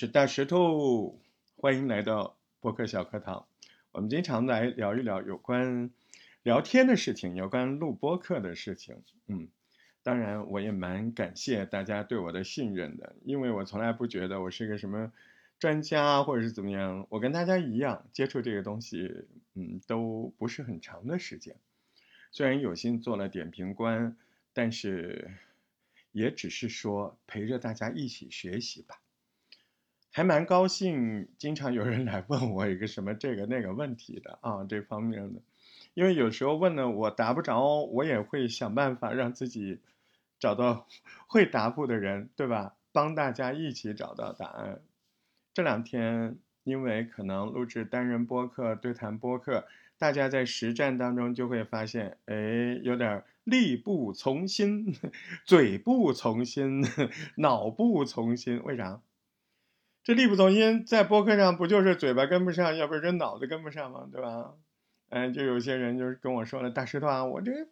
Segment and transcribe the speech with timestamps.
[0.00, 1.20] 是大石头，
[1.56, 3.46] 欢迎来到播客小课堂。
[3.92, 5.90] 我们经常来聊一聊有关
[6.42, 9.02] 聊天的事情，有关录播课的事情。
[9.26, 9.48] 嗯，
[10.02, 15.12] 当然我也蛮感谢大家对我的信任的，因为我从来不觉得我是个什么
[15.58, 17.06] 专家或者是怎么样。
[17.10, 21.56] 我跟大家一样，接触这个东西，嗯，都不是很长的时间。
[22.32, 24.16] 虽然有幸做了点评官，
[24.54, 25.30] 但是
[26.10, 28.98] 也只是说陪着大家一起学习吧。
[30.12, 35.40] 还蛮高兴，经常有人来问我一个什么这个那个问题的啊，这方面的，
[35.94, 39.78] 因为有时候问的我答不着，我也会想办法让自己
[40.40, 40.88] 找到
[41.28, 42.74] 会答复的人，对吧？
[42.92, 44.80] 帮大家一起找到答案。
[45.54, 54.92] 这两天因为可能录制单人播客、对谈播客，大家在实战当中就会发现，哎，有点力不从心，
[55.46, 56.84] 嘴不从心，
[57.36, 59.00] 脑不从心，为啥？
[60.02, 64.08] 这力不从心，在播客上不就是嘴巴跟不上，要不然这脑子跟不上吗？
[64.10, 64.52] 对吧？
[65.10, 67.66] 嗯，就有些人就是跟我说了，大石头啊，我这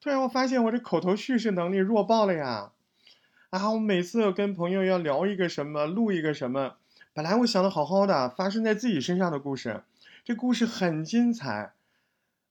[0.00, 2.72] 突然我发现我这口头叙事能力弱爆了呀！
[3.50, 6.76] 啊，我每次跟朋友要聊一个什么，录一个什么，
[7.12, 9.82] 本来我想的好好的，发生在自己身上的故事，
[10.24, 11.72] 这故事很精彩，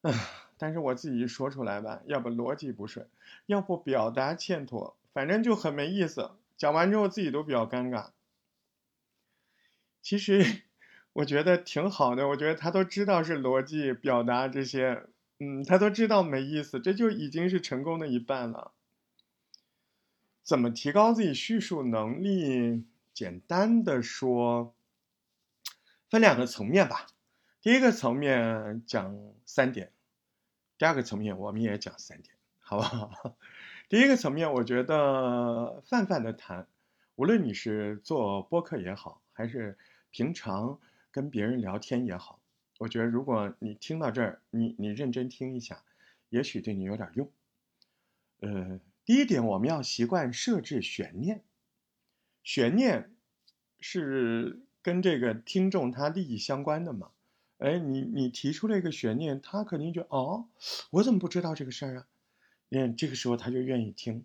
[0.02, 0.12] 啊，
[0.56, 3.06] 但是我自己说出来吧，要不逻辑不顺，
[3.46, 6.30] 要不表达欠妥，反正就很没意思。
[6.56, 8.06] 讲完之后自己都比较尴尬。
[10.06, 10.62] 其实
[11.12, 15.02] 我觉得挺好的，我觉得他都知道是逻辑表达这些，
[15.40, 18.70] 嗯，他都知道没意思，这就已经是成功的一半了。
[20.44, 22.86] 怎么提高自己叙述能力？
[23.12, 24.76] 简单的说，
[26.08, 27.08] 分两个层面吧。
[27.60, 29.90] 第一个层面讲三点，
[30.78, 33.36] 第二个层面我们也讲三点，好不好？
[33.90, 36.68] 第一个层面，我觉得泛泛的谈，
[37.16, 39.76] 无论你是做播客也好，还是
[40.16, 42.40] 平常跟别人聊天也好，
[42.78, 45.84] 我觉得如果你听到这儿，你你认真听一下，
[46.30, 47.30] 也许对你有点用。
[48.40, 51.44] 呃，第一点，我们要习惯设置悬念，
[52.42, 53.14] 悬念
[53.78, 57.10] 是跟这个听众他利益相关的嘛？
[57.58, 60.48] 哎，你你提出了一个悬念，他肯定就哦，
[60.92, 62.06] 我怎么不知道这个事儿啊？
[62.70, 64.24] 嗯，这个时候他就愿意听，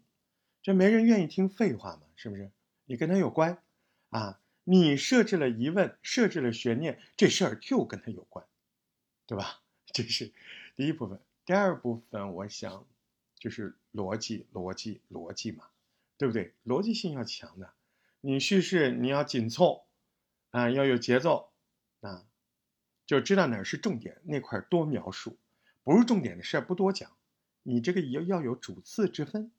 [0.63, 2.50] 这没人愿意听废话嘛，是不是？
[2.85, 3.62] 你跟他有关
[4.12, 4.40] 啊？
[4.63, 8.45] 你设置了疑问，设置了悬念，这事儿就跟他有关，
[9.25, 9.61] 对吧？
[9.94, 10.31] 这是
[10.75, 11.19] 第一部分。
[11.45, 12.88] 第二部分，我想
[13.35, 15.67] 就是逻辑，逻辑，逻辑嘛，
[16.17, 16.53] 对不对？
[16.63, 17.73] 逻辑性要强的，
[18.21, 19.85] 你叙事你要紧凑
[20.51, 21.51] 啊，要有节奏
[22.01, 22.25] 啊，
[23.05, 25.38] 就知道哪儿是重点，那块多描述，
[25.83, 27.11] 不是重点的事儿不多讲。
[27.63, 29.51] 你这个要要有主次之分。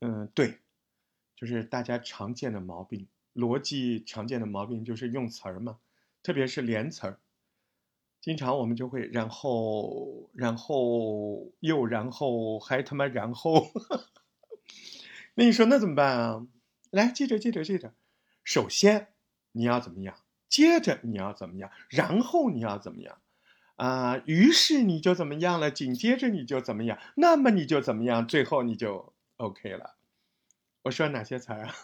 [0.00, 0.60] 嗯，对，
[1.36, 3.06] 就是大家常见的毛病。
[3.34, 5.78] 逻辑常见的毛病就是用词儿嘛，
[6.22, 7.18] 特别是连词儿，
[8.20, 13.70] 经常我们就会然后然后又然后还他妈然后，
[15.34, 16.46] 那你说那怎么办啊？
[16.90, 17.94] 来记着记着记着，
[18.44, 19.08] 首先
[19.52, 20.16] 你要怎么样？
[20.48, 21.70] 接着你要怎么样？
[21.88, 23.18] 然后你要怎么样？
[23.76, 25.70] 啊，于是你就怎么样了？
[25.70, 26.98] 紧接着你就怎么样？
[27.16, 28.28] 那么你就怎么样？
[28.28, 29.96] 最后你就 OK 了。
[30.82, 31.74] 我说哪些词儿啊？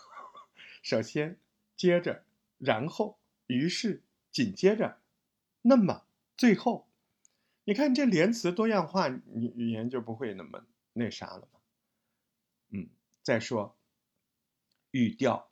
[0.83, 1.39] 首先，
[1.77, 2.25] 接着，
[2.59, 4.99] 然后，于是，紧接着，
[5.63, 6.05] 那么，
[6.37, 6.89] 最后，
[7.65, 11.61] 你看这连词多样化，你语言就不会那么那啥了嘛。
[12.71, 12.89] 嗯，
[13.23, 13.77] 再说，
[14.93, 15.51] 语调，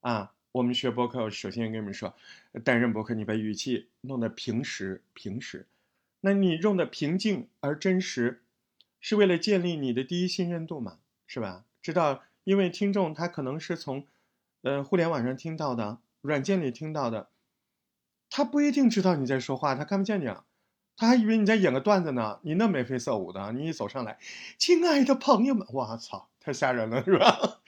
[0.00, 2.14] 啊，我们学博客，首先跟你们说，
[2.62, 5.66] 担任博客，你把语气弄得平实，平实，
[6.20, 8.42] 那你用的平静而真实，
[9.00, 11.64] 是为了建立你的第一信任度嘛，是吧？
[11.80, 14.06] 知道，因为听众他可能是从。
[14.62, 17.30] 呃，互联网上听到的，软件里听到的，
[18.28, 20.44] 他不一定知道你在说话，他看不见你啊，
[20.96, 22.40] 他还以为你在演个段子呢。
[22.42, 24.18] 你那眉飞色舞的，你一走上来，
[24.58, 27.62] 亲爱的朋友们，我操，太吓人了，是吧？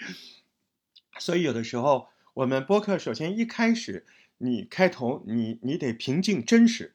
[1.18, 4.06] 所以有的时候，我们播客首先一开始，
[4.38, 6.94] 你开头你你得平静真实，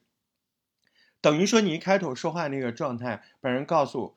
[1.22, 4.16] 等于说你一开头说话那个状态，把人告诉，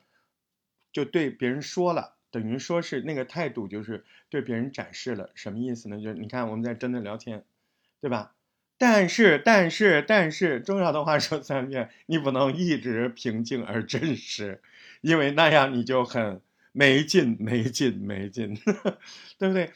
[0.92, 2.16] 就对别人说了。
[2.30, 6.00] 等于说是那个态度，就是对别人展示了什么意思呢？
[6.00, 7.44] 就是你看我们在真的聊天，
[8.00, 8.34] 对吧？
[8.78, 14.62] 但是，但是，但是，重要的话说三遍，你不能一直平静而真实，
[15.02, 16.40] 因为那样你就很
[16.72, 18.54] 没劲，没劲，没劲，
[19.36, 19.72] 对不对？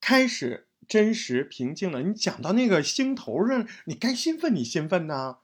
[0.00, 5.38] 开始真实平静了，你讲到那个心头上，你该兴奋，你兴奋呢，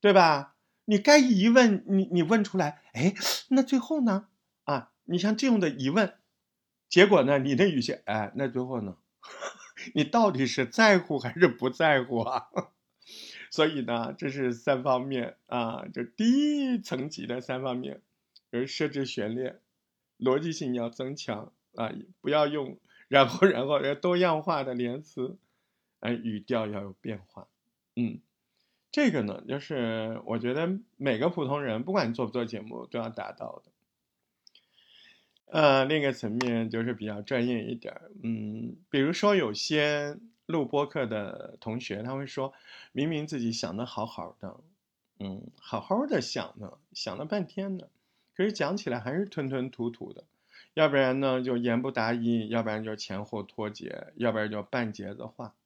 [0.00, 0.56] 对吧？
[0.86, 3.14] 你该疑问，你你问出来，哎，
[3.50, 4.26] 那最后呢？
[5.10, 6.14] 你像这样的疑问，
[6.88, 7.40] 结果呢？
[7.40, 8.96] 你的语气，哎，那最后呢？
[9.92, 12.46] 你到底是在乎还是不在乎啊？
[13.50, 18.02] 所以呢，这是三方面啊，就第一层级的三方面，
[18.52, 19.58] 就是设置悬念，
[20.16, 22.78] 逻辑性要增强啊，不要用
[23.08, 25.36] 然后然后要多样化的连词，
[25.98, 27.48] 哎，语调要有变化，
[27.96, 28.20] 嗯，
[28.92, 33.72] 这个呢，就是我觉得每个普通人，不管你做不做节目，都要达到的。
[35.50, 40.16] 呃，另一个层面就是比较专业一点嗯，比如说有些
[40.46, 42.52] 录播课的同学，他会说
[42.92, 44.60] 明明自己想的好好的，
[45.18, 47.88] 嗯，好好的想呢，想了半天呢，
[48.36, 50.24] 可是讲起来还是吞吞吐吐的，
[50.74, 55.56] 要不然呢就言不达意，要不然就前后脱节，要不然就半截子话，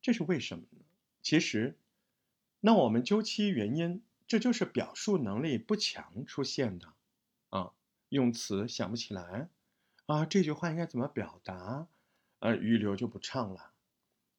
[0.00, 0.78] 这是为什么呢？
[1.20, 1.76] 其实，
[2.60, 6.88] 那我们究其原因，这就是表述能力不强出现的，
[8.10, 9.48] 用词想不起来，
[10.06, 11.88] 啊，这句话应该怎么表达？
[12.40, 13.72] 呃，语流就不畅了。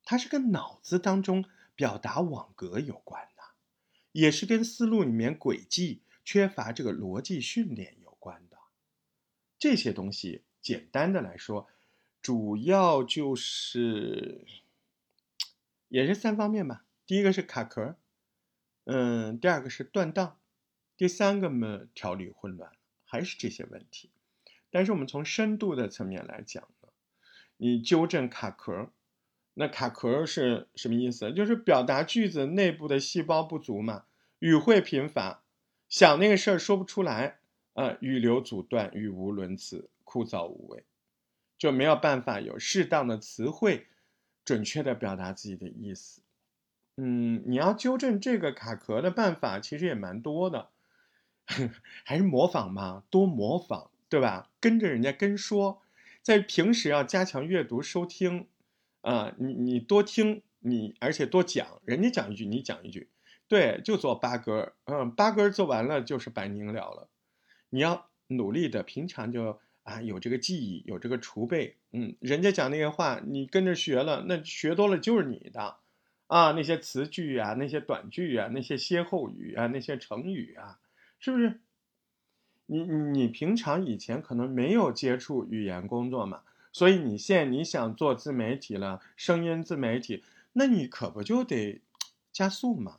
[0.03, 1.45] 它是跟脑子当中
[1.75, 3.43] 表达网格有关的，
[4.11, 8.57] 也是跟思路里面轨迹缺乏这个逻辑训练有关的。
[9.57, 11.69] 这些东西，简单的来说，
[12.21, 14.45] 主要就是
[15.87, 16.83] 也是三方面吧。
[17.05, 17.95] 第一个是卡壳，
[18.85, 20.39] 嗯，第二个是断档，
[20.97, 22.71] 第三个嘛，条理混乱。
[23.11, 24.09] 还是这些问题，
[24.69, 26.87] 但是我们从深度的层面来讲呢，
[27.57, 28.89] 你纠正卡壳，
[29.55, 31.33] 那卡壳是什么意思？
[31.33, 34.05] 就是表达句子内部的细胞不足嘛，
[34.39, 35.43] 语汇贫乏，
[35.89, 37.39] 想那个事儿说不出来，
[37.73, 40.85] 啊，语流阻断，语无伦次，枯燥无味，
[41.57, 43.87] 就没有办法有适当的词汇，
[44.45, 46.21] 准确的表达自己的意思。
[46.95, 50.70] 嗯，你要纠正这个卡壳的办法，其实也蛮多的。
[52.05, 54.49] 还是模仿嘛，多模仿，对吧？
[54.59, 55.81] 跟着人家跟说，
[56.21, 58.47] 在平时要加强阅读收听，
[59.01, 63.09] 啊，你你多听，你而且多讲，人家讲一句你讲一句，
[63.47, 67.09] 对，就做八根嗯，八根做完了就是百宁了了。
[67.69, 75.77] 你要努力的，平常就啊有这个记忆，有这个储备，嗯，人家讲那些话，你跟着学了，那学多了就是你的，
[76.27, 80.77] 啊，那些词句啊，那些短句啊，那些歇后语啊，那些成语啊。
[81.21, 81.61] 是不是？
[82.65, 86.41] 你你平常以前可能没有接触语言工作嘛，
[86.71, 90.23] 所以你现在你想做自媒体了，声音自媒体，
[90.53, 91.81] 那你可不就得
[92.31, 92.97] 加速嘛，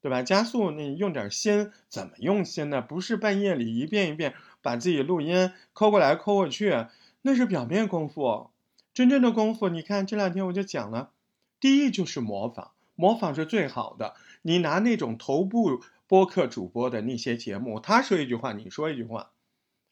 [0.00, 0.22] 对吧？
[0.22, 2.80] 加速，你用点心，怎么用心呢？
[2.80, 6.86] 不是半夜里一遍一遍把自己录音抠过来抠过去，
[7.22, 8.50] 那是表面功夫。
[8.92, 11.10] 真正的功夫，你看这两天我就讲了，
[11.58, 14.14] 第一就是模仿，模仿是最好的。
[14.42, 15.82] 你拿那种头部。
[16.14, 19.32] 播客主播的那些节目，他说一句话，你说一句话，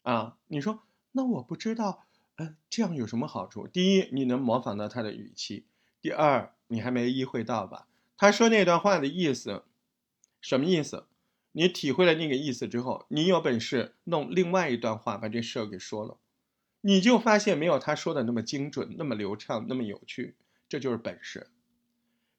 [0.03, 0.79] 啊，你说
[1.11, 2.05] 那我不知道，
[2.37, 3.67] 嗯，这样有什么好处？
[3.67, 5.65] 第一，你能模仿到他的语气；
[5.99, 7.89] 第二，你还没意会到吧？
[8.15, 9.65] 他说那段话的意思，
[10.39, 11.07] 什么意思？
[11.51, 16.17] 你体会了那个意思之后，你有本事弄另外一段话把这事儿给说了，
[16.79, 20.37] 你就发现没有他说的那么精准、那么流畅、那么有趣，
[20.69, 21.47] 这就是本事，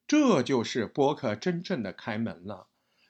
[0.07, 2.65] 这就是播客真正的开门了。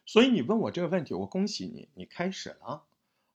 [0.06, 2.84] 所以你问我这个问题，我恭喜你，你开始了，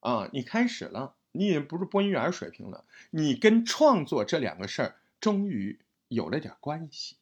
[0.01, 7.17] 啊，你开始了，你已经不是播音员水平了，你跟创作这两个事儿终于有了点关系，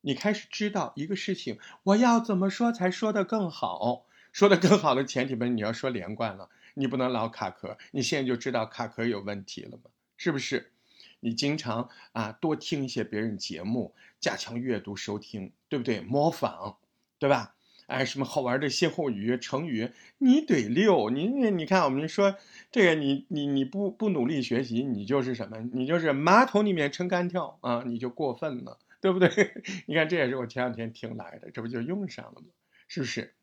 [0.00, 9.90] 你开始知道一个事情，我要怎么说才说得更好，说得更好的前提本你要说连贯了，你不能老卡壳，你现在就知道卡壳有问题了吗？
[10.16, 10.72] 是不是？
[11.20, 16.00] 你经常啊多听一些别人节目，加强阅读收听，对不对？
[16.00, 16.78] 模仿，
[17.20, 17.54] 对吧？
[17.92, 21.10] 哎，什么好玩的歇后语、成语，你得溜。
[21.10, 22.36] 你你你看，我们说
[22.70, 25.58] 这个，你你你不不努力学习，你就是什么？
[25.74, 29.28] 你就是马桶里面撑杆跳啊，你就过分了，对不对？
[29.84, 32.46] 你看，这也是我前两天听来的，这不就用上了吗？
[32.88, 33.34] 是不是？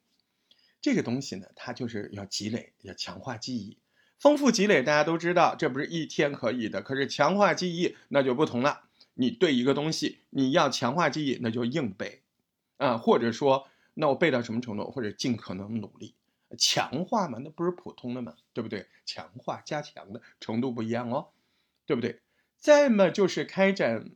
[0.82, 3.78] 这个东西呢，它就是要积累，要强化记忆，
[4.18, 4.82] 丰富积累。
[4.82, 6.82] 大家都知道，这不是一天可以的。
[6.82, 8.82] 可是强化记忆那就不同了。
[9.14, 12.24] 你对一个东西，你要强化记忆，那就硬背
[12.78, 13.68] 啊，或者说。
[14.02, 16.16] 那我背到什么程度，或者尽可能努力
[16.58, 17.38] 强化嘛？
[17.44, 18.88] 那不是普通的嘛，对不对？
[19.06, 21.28] 强化、加强的程度不一样哦，
[21.86, 22.22] 对不对？
[22.58, 24.12] 再么就是开展，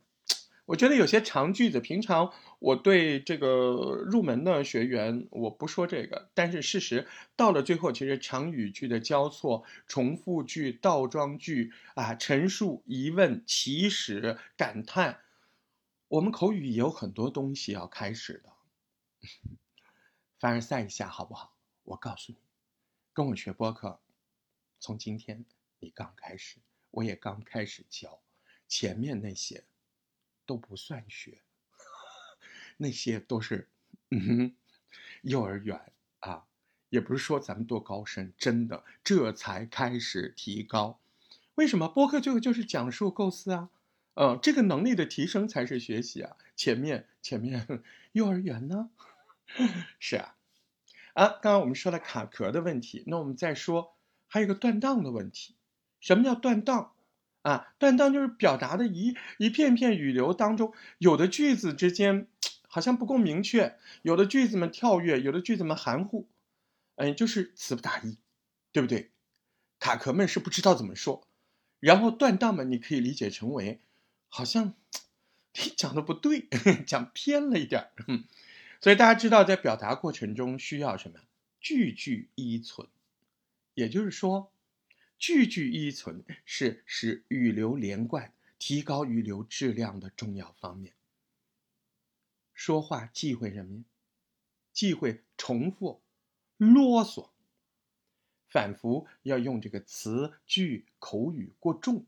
[0.67, 15.19] 我觉得有些长句子，平常我对这个入门的学员我不说这个，但是事实到了最后，其实长语句的交错、重复句、倒装句啊，陈述、疑问、起始、感叹，
[16.07, 18.53] 我们口语也有很多东西要开始的。
[20.43, 21.55] 凡尔赛一下好不好？
[21.83, 22.37] 我告诉你，
[23.13, 24.01] 跟我学播客，
[24.77, 25.45] 从今天
[25.79, 26.57] 你刚开始，
[26.91, 28.19] 我也刚开始教，
[28.67, 29.63] 前面那些
[30.45, 31.43] 都不算学，
[32.75, 33.69] 那些都是
[34.11, 34.55] 嗯哼
[35.21, 36.45] 幼儿园啊，
[36.89, 40.99] 也不是说咱们多高深，真的这才开始提高。
[41.55, 43.69] 为什么播客最后就是讲述构思啊？
[44.15, 46.35] 呃，这个能力的提升才是学习啊！
[46.57, 47.81] 前面前面
[48.11, 48.89] 幼儿园呢？
[49.99, 50.35] 是啊，
[51.13, 53.95] 啊，刚刚我们说了卡壳的问题，那我们再说
[54.27, 55.55] 还有一个断档的问题。
[55.99, 56.93] 什么叫断档？
[57.43, 62.27] 啊，断档就是表达的一一片片语流当中，有的句子之间
[62.67, 66.27] 好像不够明确，有的句子们跳跃，有的句子们含糊，
[66.95, 68.17] 嗯，就是词不达意，
[68.71, 69.11] 对不对？
[69.79, 71.27] 卡壳们是不知道怎么说，
[71.81, 73.81] 然后断档们你可以理解成为。
[74.29, 74.73] 好像
[75.53, 76.47] 你讲的不对，
[76.87, 77.93] 讲偏了一点儿，
[78.83, 81.21] 所以大家知道，在表达过程中需要什么？
[81.61, 82.89] 句句依存，
[83.75, 84.51] 也就是说，
[85.17, 90.93] 句句依存是使语流连贯、提高语流质量的重要方面。
[92.53, 93.83] 说话忌讳什么呀？
[94.73, 96.01] 忌讳重复、
[96.57, 97.29] 啰嗦、
[98.49, 102.05] 反复，要用这个词句口语过重。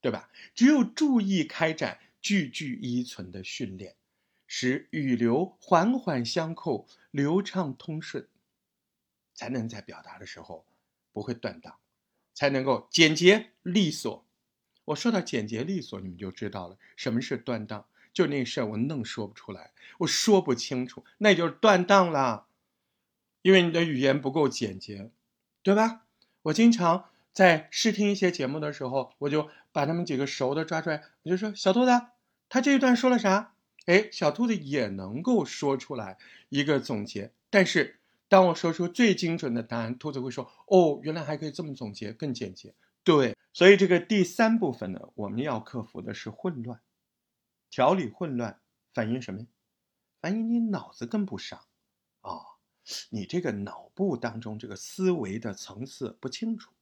[0.00, 0.28] 对吧？
[0.56, 3.94] 只有注意开展句句依存的训练，
[4.46, 8.28] 使语流环环相扣、流畅通顺，
[9.34, 10.64] 才能在表达的时候
[11.12, 11.76] 不会断档，
[12.34, 14.24] 才能够简洁利索。
[14.86, 17.86] 我说到简洁利索，你们就知道了什么是断档。
[18.12, 22.46] 就那事儿，我弄说不出来，我说不清楚，那就是断档了，
[23.42, 25.10] 因为你的语言不够简洁，
[25.62, 26.06] 对吧？
[26.42, 27.10] 我经常。
[27.32, 31.90] 在试听一些节目的时候，我就把他们几个熟的抓出来，我就说：“小兔子，
[32.48, 33.52] 他这一段说了啥？”
[33.86, 37.32] 哎，小兔子也能够说出来一个总结。
[37.50, 42.74] 但是当我说出最精准的答案，兔子会说：“哦，原来还可以这么总结，更简洁。”
[43.04, 46.80] 对，所以这个第三部分呢，我们要克服的是混乱，
[47.70, 48.60] 调理混乱，
[48.92, 49.46] 反映什么？
[50.20, 51.60] 反映你脑子跟不上
[52.22, 52.32] 啊，
[53.10, 56.72] 你这个脑部当中这个思维的层次不清楚。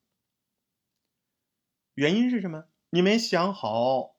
[1.94, 2.64] 原因是什么？
[2.88, 4.16] 你没想好。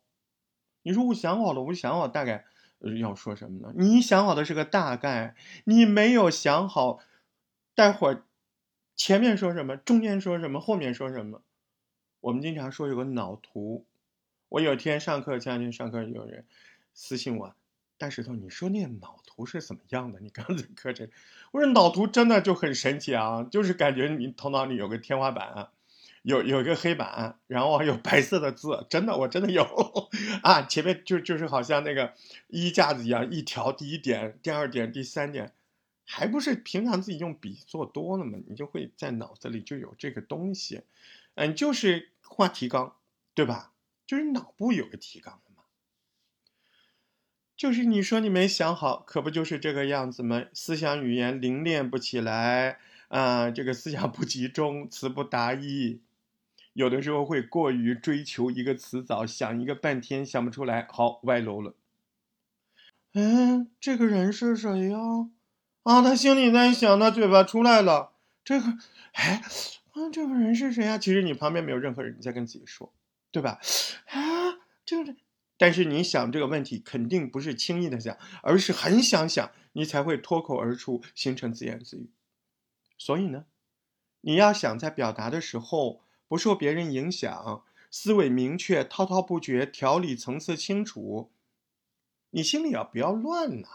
[0.83, 2.45] 你说我想好了，我想好大概
[2.79, 3.73] 要说什么呢？
[3.75, 6.99] 你想好的是个大概，你没有想好，
[7.73, 8.23] 待会儿
[8.95, 11.41] 前面说什么，中间说什么，后面说什么。
[12.21, 13.85] 我们经常说有个脑图。
[14.49, 16.45] 我有天上课，前两天上课有人
[16.93, 17.55] 私信我，
[17.97, 20.19] 大石头，你说那个脑图是怎么样的？
[20.19, 21.09] 你刚才课程，
[21.51, 25.71] 我说脑图真的就很神奇啊，就是感觉你头脑里有个天花板啊。
[26.25, 29.63] 有有一个黑板，然后还有白色的字，真的，我真的有
[30.41, 30.63] 啊！
[30.63, 32.13] 前面就就是好像那个
[32.47, 35.53] 衣架子一样，一条第一点、第二点、第三点，
[36.03, 38.39] 还不是平常自己用笔做多了吗？
[38.47, 40.81] 你就会在脑子里就有这个东西，
[41.35, 42.95] 嗯，就是画提纲，
[43.35, 43.73] 对吧？
[44.07, 45.61] 就是脑部有个提纲的嘛。
[47.55, 50.45] 就是你说你没想好，可不就是这个样子吗？
[50.53, 52.79] 思想语言凝练不起来
[53.09, 56.01] 啊，这个思想不集中，词不达意。
[56.75, 61.73] 有的时候会过于追求一个词藻，想一个半天想不出来，好歪楼了。
[63.13, 64.99] 嗯，这个人是谁呀？
[65.83, 68.11] 啊，他心里在想，他嘴巴出来了。
[68.43, 68.77] 这个，
[69.13, 69.41] 哎，
[70.11, 70.97] 这个人是谁呀？
[70.97, 72.93] 其实你旁边没有任何人，你在跟自己说，
[73.31, 73.61] 对吧？
[74.07, 75.15] 啊，这个，
[75.57, 82.09] 但是你想这个问题，肯定不是轻易的想，而是很想想，你才会脱口而出，形成自言自语。
[82.97, 83.45] 所以呢，
[84.19, 86.01] 你要想在表达的时候。
[86.27, 91.31] 不受别人影响，思维明确，滔滔不绝，条理层次清楚。
[92.31, 93.67] 你心里啊不要乱呐，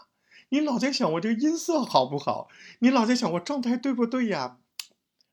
[0.49, 2.49] 你老在想我这个音色好不好？
[2.79, 4.59] 你老在想我状态对不对呀？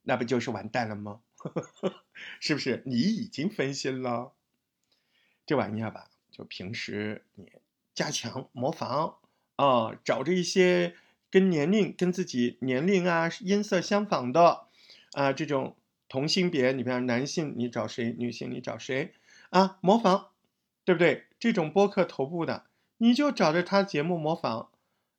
[0.02, 1.20] 那不就是完蛋了吗？
[2.40, 2.82] 是不是？
[2.86, 4.32] 你已经分心了。
[5.44, 7.50] 这玩意儿吧，就平时你
[7.94, 9.16] 加强模仿
[9.56, 10.94] 啊，找着一些
[11.30, 14.68] 跟年龄、跟自己年龄啊音色相仿的
[15.12, 15.76] 啊这种。
[16.08, 18.14] 同性别，你比方男性，你找谁？
[18.18, 19.12] 女性，你找谁？
[19.50, 20.28] 啊，模仿，
[20.84, 21.26] 对不对？
[21.38, 22.64] 这种播客头部的，
[22.96, 24.70] 你就找着他节目模仿，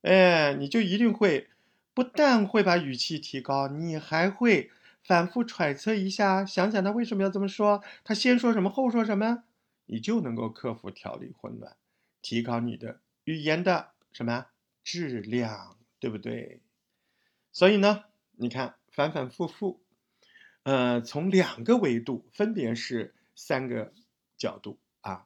[0.02, 1.48] 哎，你就一定会，
[1.94, 4.72] 不但会把语气提高，你还会
[5.04, 9.44] 反复揣测一下，想想他为什么要这么说，他先说什么，后说什么，
[9.86, 11.78] 你就能够克服条理混乱，
[12.22, 14.48] 提高你的语言的什么
[14.84, 16.62] 质量，对不对？
[17.52, 18.06] 所以呢，
[18.38, 19.80] 你看反反复复。
[20.64, 23.94] 呃，从两个维度，分别是三个
[24.38, 25.26] 角度啊。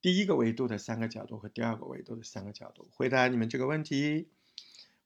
[0.00, 4.28] 第一个维度的三个角度和第二个维度的三个角度，回答你们这个问题，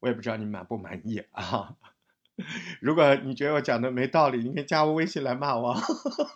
[0.01, 1.77] 我也不知道你满不满意啊。
[2.81, 5.77] 如果你觉得我讲的没道理，你可以加我微信来骂我。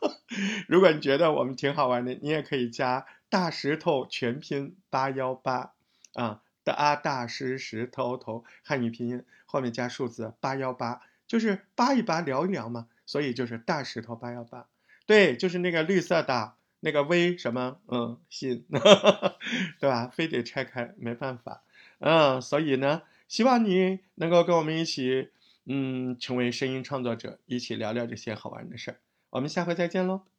[0.68, 5.74] 如果你觉得我们挺好玩的，你也可以加大石头全拼八幺八
[6.14, 14.66] 啊，大大石石头头汉语拼音后面加数字八幺八，就是扒一扒聊一聊嘛，所以就是大石头八幺八。
[15.06, 18.66] 对，就是那个绿色的那个微什么，嗯，信，
[19.80, 20.08] 对吧？
[20.08, 21.62] 非得拆开，没办法，
[22.00, 25.30] 嗯，所以呢，希望你能够跟我们一起，
[25.64, 28.96] 嗯，成为声音创作者，一起聊聊这些好玩的事儿。
[29.30, 30.35] 我们下回再见喽。